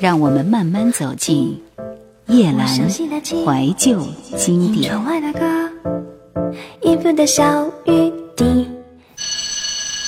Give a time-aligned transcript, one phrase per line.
[0.00, 1.62] 让我们慢慢走进
[2.26, 4.02] 夜阑怀旧
[4.34, 4.90] 经典。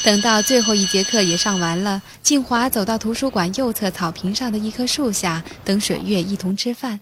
[0.03, 6.99] 等到最后一节课也上完了，静华走到图书馆右侧草坪上的一棵树下，等水月一同吃饭。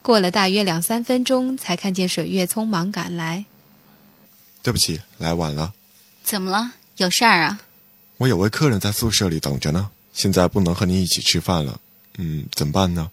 [0.00, 3.44] 过了大约两三分钟，才看见水月匆忙赶来。
[4.62, 5.74] 对不起，来晚了。
[6.22, 6.74] 怎么了？
[6.98, 7.60] 有事儿啊？
[8.18, 11.80] 我有位客人在宿舍里等着呢，现在不能和你一起吃饭了。
[12.18, 13.10] 嗯，怎么办呢？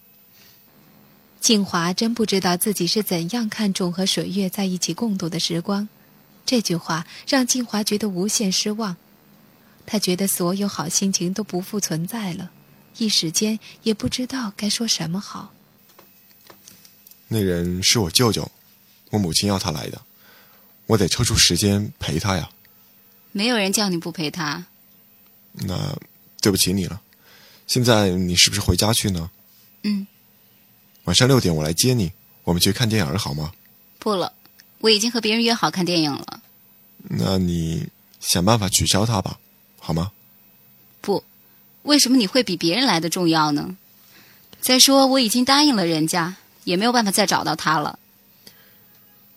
[1.40, 5.88] 静华真不知道自己是怎样看重和水月在一起共度的时光。
[6.44, 8.96] 这句话让静华觉得无限失望，
[9.86, 12.50] 他觉得所有好心情都不复存在了，
[12.98, 15.52] 一时间也不知道该说什么好。
[17.28, 18.50] 那人是我舅舅，
[19.10, 20.02] 我母亲要他来的，
[20.86, 22.50] 我得抽出时间陪他呀。
[23.30, 24.64] 没有人叫你不陪他。
[25.52, 25.96] 那
[26.40, 27.00] 对不起你了。
[27.66, 29.30] 现在你是不是回家去呢？
[29.82, 30.06] 嗯。
[31.04, 32.12] 晚上六点我来接你，
[32.44, 33.52] 我们去看电影好吗？
[33.98, 34.32] 不了。
[34.80, 36.40] 我已经和别人约好看电影了。
[37.08, 37.88] 那你
[38.20, 39.38] 想办法取消它吧，
[39.78, 40.12] 好吗？
[41.00, 41.24] 不，
[41.82, 43.76] 为什么你会比别人来的重要呢？
[44.60, 47.98] 再说我已经答应了人家，也没有办法再找到他了。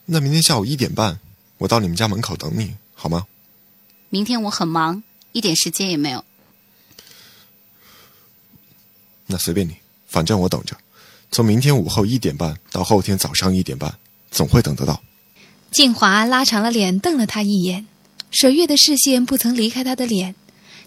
[0.05, 1.19] 那明天下午一点半，
[1.59, 3.27] 我到你们家门口等你，好吗？
[4.09, 6.25] 明天我很忙，一点时间也没有。
[9.31, 9.75] 那随便你，
[10.07, 10.75] 反正我等着。
[11.31, 13.93] 从明天午后一点半到后天早上一点半，
[14.31, 14.99] 总会等得到。
[15.69, 17.85] 静华拉长了脸瞪了他一眼，
[18.31, 20.33] 水月的视线不曾离开他的脸。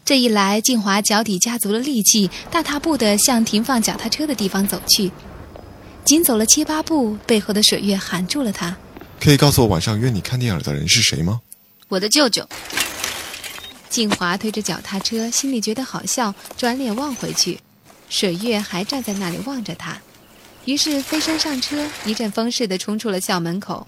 [0.04, 5.12] 这一来，静华脚底加足了力气，大踏步地向停放脚踏车的地方走去。
[6.04, 8.76] 仅走了七八步，背后的水月喊住了他
[9.22, 11.40] ：“可以告诉我晚上约你看电影的人是谁吗
[11.86, 12.44] ？”“我的舅舅。”
[13.88, 17.60] 静华推着脚踏车，心里觉得好笑，转脸望回去，
[18.12, 19.96] 水月还站在那里望着他。
[20.66, 23.86] 于是飞身上车，一阵风似的冲出了校门口。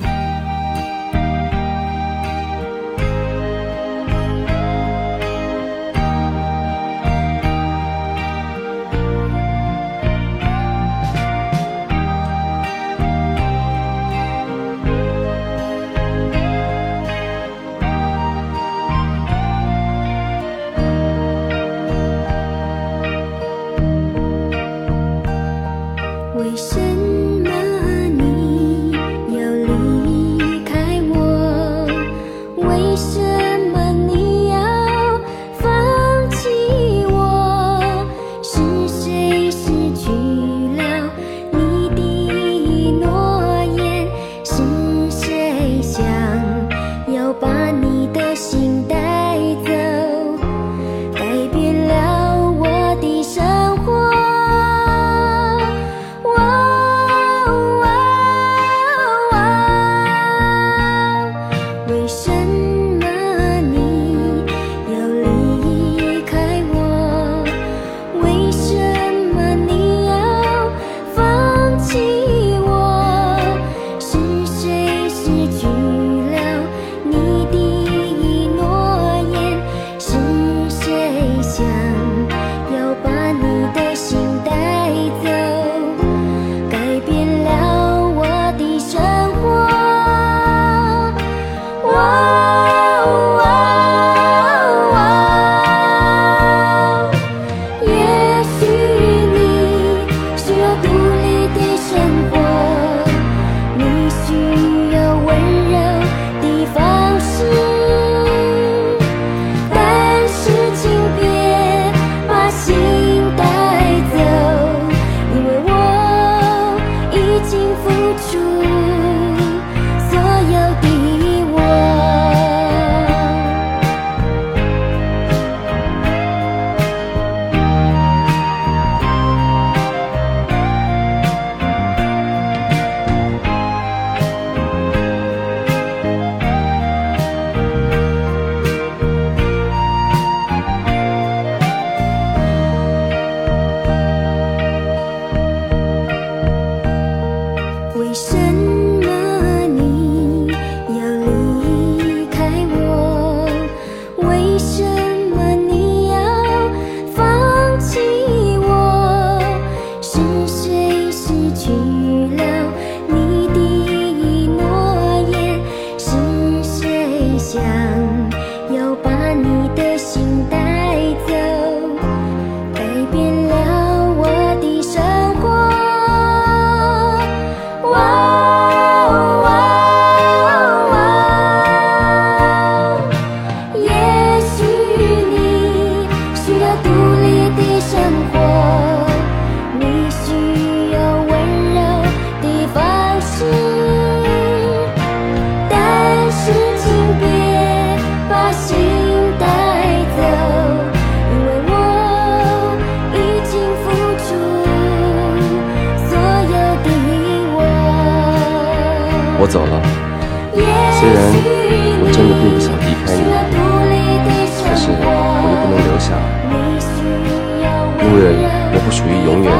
[219.25, 219.51] 永远，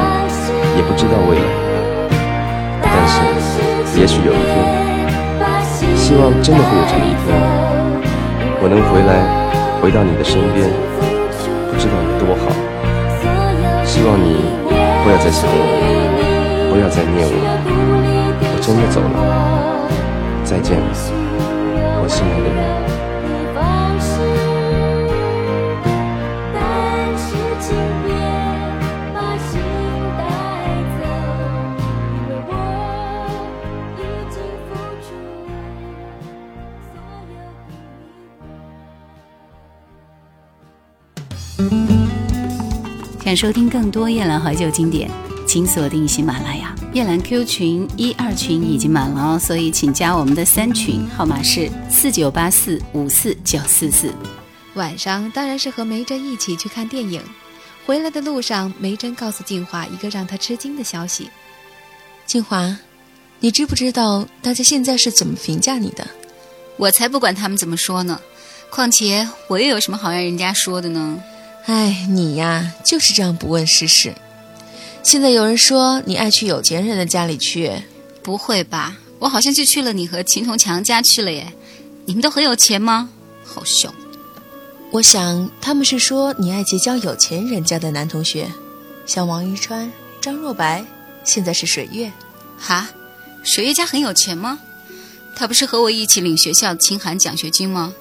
[0.77, 1.43] 也不知道未来。
[2.81, 3.15] 但是，
[3.99, 4.53] 也许有一天，
[5.97, 7.33] 希望真的会有这么一天，
[8.61, 9.11] 我能回来，
[9.81, 10.69] 回到你的身边，
[11.71, 12.53] 不知道有多好。
[13.83, 14.37] 希望你
[15.03, 15.57] 不要再想我，
[16.69, 17.33] 不要再念我，
[18.39, 19.17] 我真的走了，
[20.43, 20.77] 再见，
[22.01, 22.94] 我心爱的人。
[43.25, 45.09] 想收听更多夜兰怀旧经典，
[45.47, 46.75] 请锁定喜马拉雅。
[46.93, 54.13] 夜兰 Q 群一二群已经满了哦，所以请加我们的三群，号码是四九八四五四九四四。
[54.75, 57.19] 晚上当然是和梅珍一起去看电影。
[57.87, 61.31] 回来的路上，梅珍告诉静华一个让她吃惊的消息：
[62.27, 62.77] 静华，
[63.39, 66.07] 你知不知道大家现在是怎么评价你的？
[66.77, 68.21] 我才不管他们怎么说呢，
[68.69, 71.19] 况且我又有什么好让人家说的呢？
[71.65, 74.13] 哎，你呀，就是这样不问世事。
[75.01, 77.71] 现在有人说你爱去有钱人的家里去，
[78.21, 78.97] 不会吧？
[79.19, 81.53] 我好像就去了你和秦同强家去了耶。
[82.05, 83.09] 你们都很有钱吗？
[83.43, 83.91] 好凶。
[84.91, 88.47] 我想他们是说你爱结交有钱人家的男同学，
[89.07, 89.91] 像王一川、
[90.21, 90.85] 张若白，
[91.23, 92.11] 现在是水月。
[92.59, 92.89] 哈，
[93.43, 94.59] 水月家很有钱吗？
[95.35, 97.93] 他不是和我一起领学校清寒奖学金吗？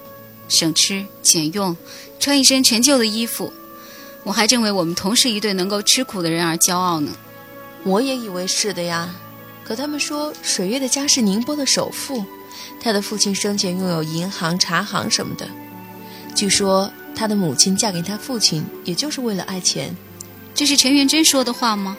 [0.49, 1.76] 省吃俭用。
[2.20, 3.52] 穿一身陈旧的衣服，
[4.23, 7.12] 我还正为我们同是一对能够吃苦的人而骄傲呢。
[7.82, 9.14] 我也以为是的呀，
[9.62, 12.25] 可他们说水月的家是宁波的首富，
[12.81, 15.46] 他的父亲生前拥有银行、茶行什么的。
[16.35, 19.94] 据说他的母亲嫁给他父亲，也就是为了爱钱。
[20.55, 21.96] 这是陈元贞说的话吗？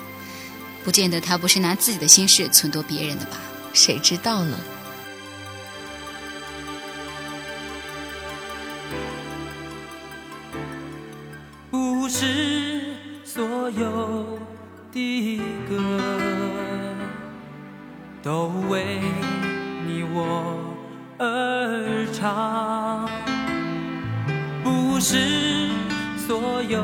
[0.83, 3.37] 不见得，他不是拿自己的心事撺掇别人的吧？
[3.73, 4.57] 谁知道呢？
[18.25, 18.99] 都为
[19.85, 20.57] 你我
[21.19, 23.07] 而唱，
[24.63, 25.69] 不是
[26.17, 26.81] 所有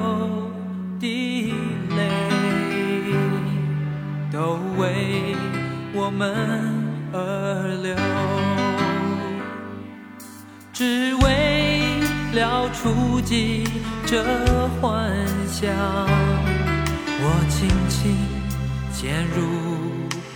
[1.00, 1.52] 的
[1.98, 2.08] 泪
[4.32, 5.36] 都为
[5.96, 6.32] 我们
[7.12, 7.18] 而
[7.82, 7.96] 流，
[10.72, 12.00] 只为
[12.34, 13.64] 了触及。
[14.06, 14.24] 这
[14.80, 15.12] 幻
[15.48, 15.74] 想，
[17.18, 18.16] 我轻轻
[18.94, 19.42] 潜入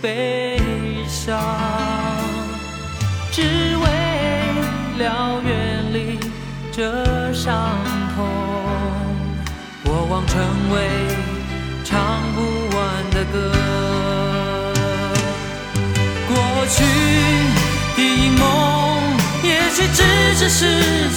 [0.06, 0.60] 悲
[1.08, 1.36] 伤，
[3.32, 3.84] 只为
[4.98, 6.16] 了远离
[6.70, 7.76] 这伤
[8.14, 8.24] 痛。
[9.84, 10.38] 过往成
[10.72, 10.76] 为
[11.84, 12.38] 唱不
[12.76, 12.78] 完
[13.10, 13.34] 的歌，
[16.28, 16.32] 过
[16.68, 16.84] 去
[17.96, 17.98] 的
[18.38, 18.40] 梦，
[19.42, 20.00] 也许只
[20.36, 20.60] 是实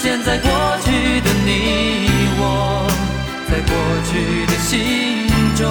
[0.02, 0.50] 现在过
[0.84, 2.10] 去的你。
[2.40, 2.90] 我
[3.52, 3.72] 在过
[4.10, 4.12] 去
[4.48, 5.64] 的心中，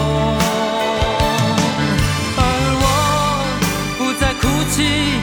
[4.79, 5.18] 再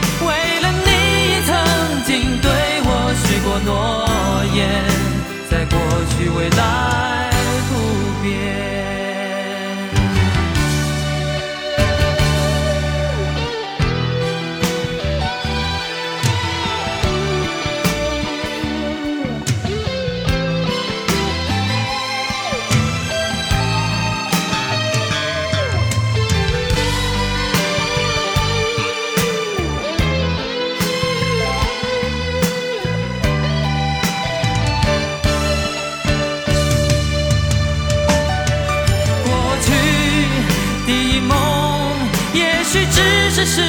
[43.46, 43.62] 是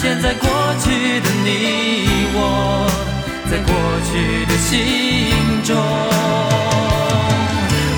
[0.00, 0.48] 现在过
[0.78, 2.86] 去的你我，
[3.50, 3.74] 在过
[4.08, 4.72] 去的心
[5.64, 5.76] 中，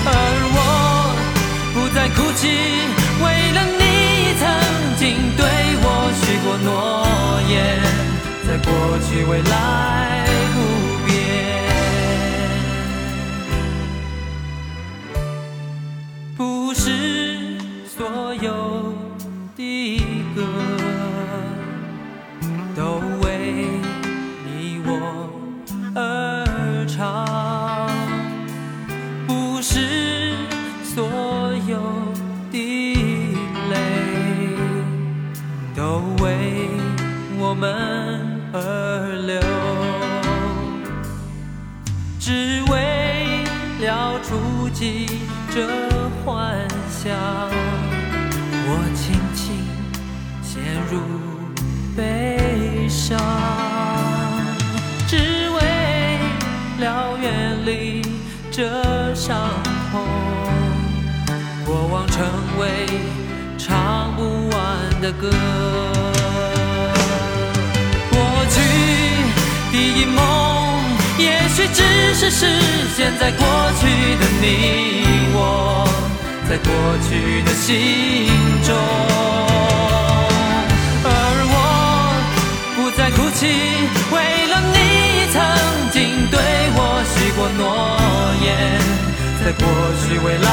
[0.03, 0.11] 而
[0.55, 0.57] 我
[1.73, 2.41] 不再哭泣，
[3.23, 4.41] 为了你曾
[4.97, 5.05] 经
[5.37, 5.45] 对
[5.83, 5.85] 我
[6.19, 6.67] 许过诺
[7.47, 7.55] 言，
[8.47, 8.67] 在过
[9.07, 10.16] 去未来
[25.99, 27.25] 而唱
[29.25, 30.31] 不是
[30.83, 31.03] 所
[31.67, 31.81] 有
[32.51, 32.93] 的
[33.71, 33.75] 泪
[35.75, 36.69] 都为
[37.39, 38.86] 我们而
[62.59, 62.85] 为
[63.57, 64.57] 唱不完
[65.01, 65.29] 的歌。
[68.09, 68.15] 过
[68.49, 68.55] 去
[69.71, 70.17] 第一梦，
[71.17, 71.81] 也许只
[72.15, 72.45] 是实
[72.95, 73.45] 现在过
[73.79, 73.85] 去
[74.19, 74.45] 的你
[75.33, 75.87] 我，
[76.49, 76.69] 在过
[77.07, 77.67] 去的心
[78.63, 78.75] 中。
[81.03, 81.09] 而
[81.49, 81.55] 我
[82.75, 83.45] 不再哭泣，
[84.11, 84.15] 为
[84.47, 84.77] 了你
[85.31, 85.35] 曾
[85.91, 85.95] 经
[86.29, 86.39] 对
[86.75, 86.79] 我
[87.13, 87.63] 许过诺
[88.41, 88.47] 言，
[89.43, 89.63] 在过
[90.01, 90.45] 去未来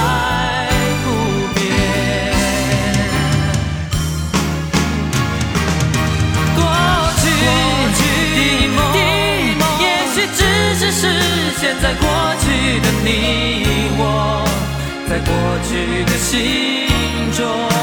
[10.76, 11.08] 只是实
[11.60, 12.08] 现在过
[12.40, 13.08] 去的你
[13.96, 14.44] 我，
[15.08, 15.32] 在过
[15.68, 17.73] 去的心中。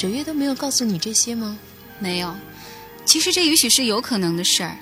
[0.00, 1.58] 水月都没有告诉你这些吗？
[1.98, 2.34] 没有，
[3.04, 4.42] 其实这也许是有可能的？
[4.42, 4.74] 事儿。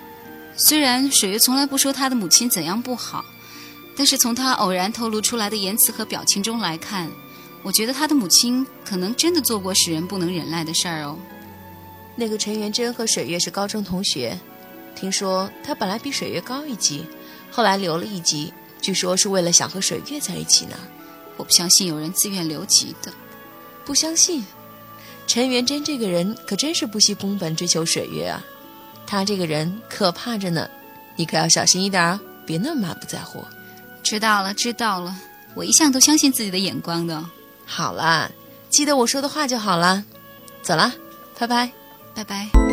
[0.57, 2.15] 虽然水月从来不说他的？
[2.15, 3.25] 母亲怎样不好，
[3.97, 5.57] 但是从他偶然透露出来的？
[5.57, 7.11] 言辞和表情中来看，
[7.65, 8.15] 我觉得他的？
[8.15, 9.41] 母亲可能真的？
[9.41, 10.73] 做过使人不能忍耐的？
[10.73, 11.19] 事儿哦。
[12.15, 14.39] 那个陈元贞和水月是高中同学，
[14.95, 17.05] 听说他本来比水月高一级，
[17.51, 20.77] 后来留了一级，据说是为了想和水月在一起呢。
[21.37, 23.13] 我不相信有人自愿留级的。
[23.85, 24.47] 不相信？
[25.29, 28.43] 陈元贞这个人可真是不惜工本追求水月啊！
[29.07, 30.69] 他这个人可怕着呢，
[31.17, 33.45] 你可要小心一点啊，别那么满不在乎。
[34.03, 35.15] 知道了，知道了，
[35.55, 37.23] 我一向都相信自己的眼光的。
[37.67, 38.31] 好啦，
[38.71, 40.03] 记得我说的话就好啦。
[40.63, 40.93] 走了，
[41.39, 41.71] 拜拜。
[42.15, 42.68] 拜拜。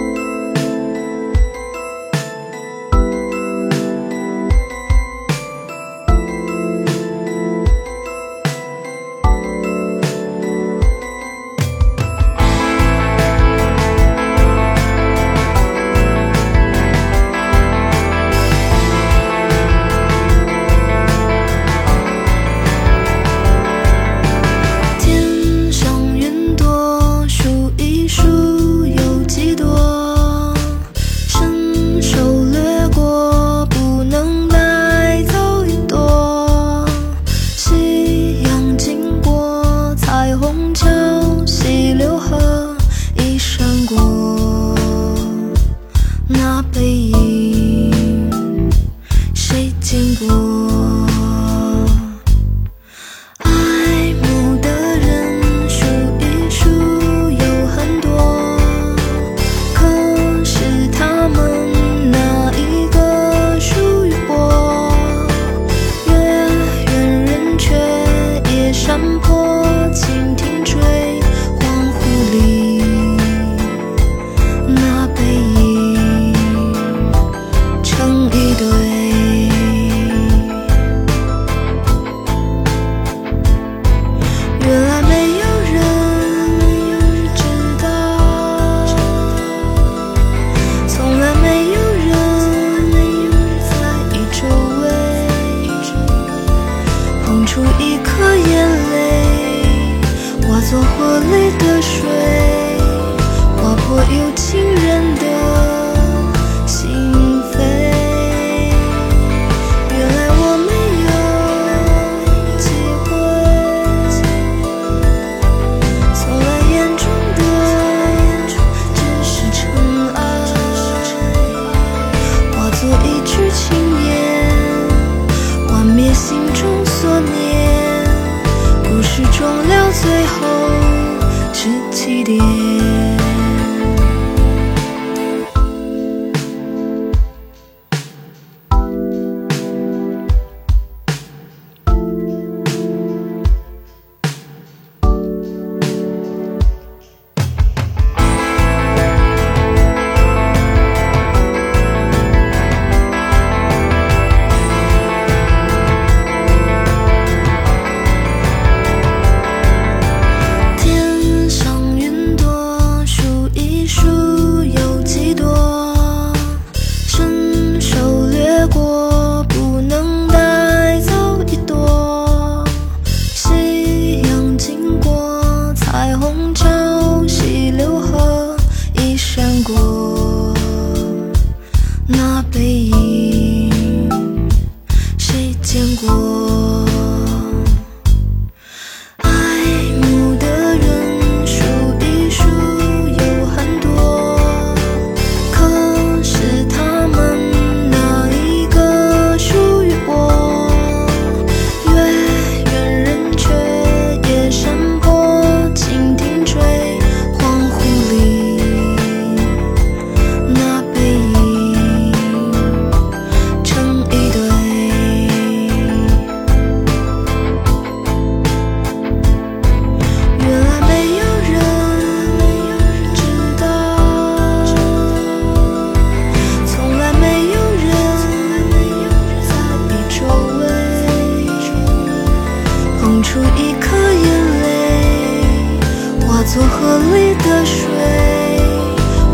[236.55, 237.83] 化作河里的水，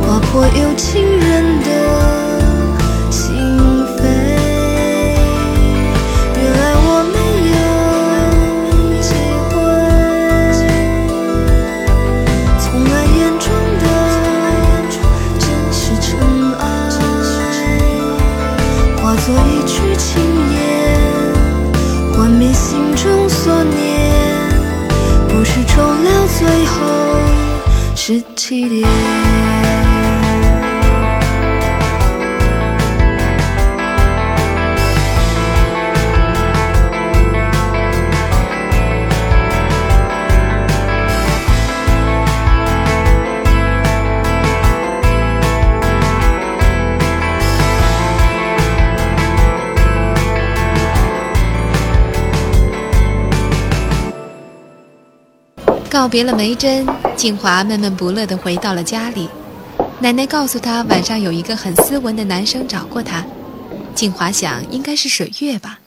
[0.01, 2.10] 划破有情人的
[56.01, 56.83] 告别了梅珍，
[57.15, 59.29] 静华闷闷不乐地回到了家里。
[59.99, 63.23] 奶奶告诉她，晚上有一个很斯文的男生找过她。
[63.93, 65.79] 静华想，应该是水月吧。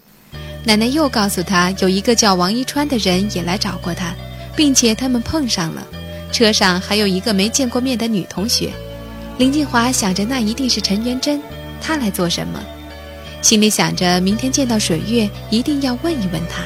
[0.65, 4.15] 奶奶又告诉她，有一个叫王一川的人也来找过她，
[4.55, 5.85] 并且他们碰上了。
[6.31, 8.71] 车上还有一个没见过面的女同学。
[9.39, 11.41] 林静华想着，那一定是陈元珍，
[11.81, 12.61] 她来做什么？
[13.43, 16.63] 心里想着，明天见到水月，一定要问一问她。